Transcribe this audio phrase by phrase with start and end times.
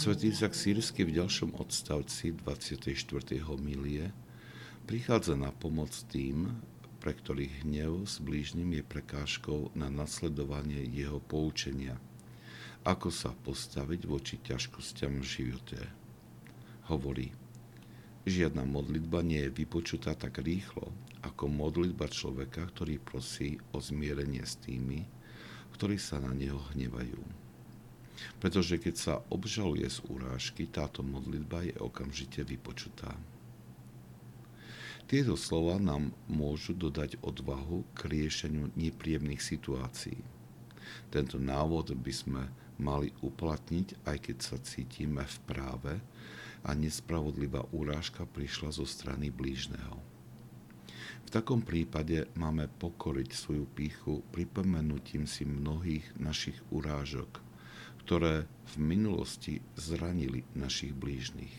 [0.00, 2.96] Svetý Izak Sírsky v ďalšom odstavci 24.
[3.44, 4.08] homilie
[4.88, 6.56] prichádza na pomoc tým,
[7.04, 12.00] pre ktorých hnev s blížnym je prekážkou na nasledovanie jeho poučenia.
[12.80, 15.84] Ako sa postaviť voči ťažkostiam v živote.
[16.88, 17.36] Hovorí,
[18.24, 24.56] žiadna modlitba nie je vypočutá tak rýchlo, ako modlitba človeka, ktorý prosí o zmierenie s
[24.64, 25.04] tými,
[25.76, 27.49] ktorí sa na neho hnevajú.
[28.38, 33.12] Pretože keď sa obžaluje z urážky, táto modlitba je okamžite vypočutá.
[35.10, 40.22] Tieto slova nám môžu dodať odvahu k riešeniu nepríjemných situácií.
[41.10, 42.42] Tento návod by sme
[42.78, 45.92] mali uplatniť, aj keď sa cítime v práve
[46.62, 49.98] a nespravodlivá úrážka prišla zo strany blížneho.
[51.26, 57.49] V takom prípade máme pokoriť svoju píchu pripomenutím si mnohých našich urážok,
[58.04, 61.52] ktoré v minulosti zranili našich blížnych.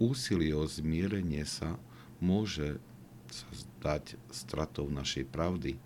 [0.00, 1.76] Úsilie o zmierenie sa
[2.20, 2.80] môže
[3.30, 5.78] sa zdať stratou našej pravdy,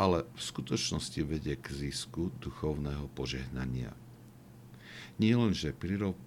[0.00, 3.92] ale v skutočnosti vedie k zisku duchovného požehnania.
[5.18, 5.74] Nie len, že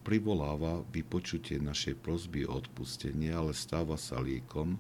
[0.04, 4.76] privoláva vypočutie našej prosby o odpustenie, ale stáva sa liekom,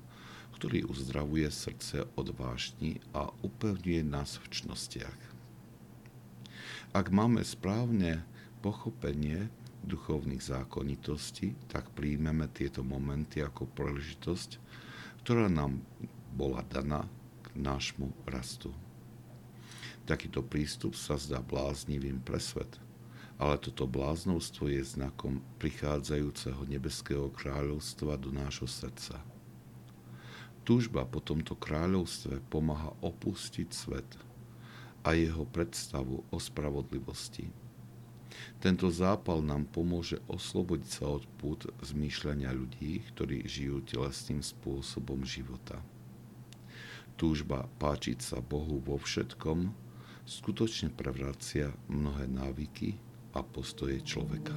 [0.59, 5.30] ktorý uzdravuje srdce od vášni a upevňuje nás v čnostiach.
[6.91, 8.19] Ak máme správne
[8.59, 9.47] pochopenie
[9.87, 14.59] duchovných zákonitostí, tak príjmeme tieto momenty ako príležitosť,
[15.23, 15.79] ktorá nám
[16.35, 17.07] bola daná
[17.47, 18.75] k nášmu rastu.
[20.03, 22.75] Takýto prístup sa zdá bláznivým pre svet,
[23.39, 29.23] ale toto bláznovstvo je znakom prichádzajúceho nebeského kráľovstva do nášho srdca.
[30.67, 34.09] Túžba po tomto kráľovstve pomáha opustiť svet
[35.01, 37.49] a jeho predstavu o spravodlivosti–
[38.61, 45.81] tento zápal nám pomôže oslobodiť sa od pút zmýšľania ľudí, ktorí žijú telesným spôsobom života.
[47.17, 49.73] Túžba páčiť sa Bohu vo všetkom
[50.25, 52.97] skutočne prevracia mnohé návyky
[53.33, 54.53] a postoje človeka.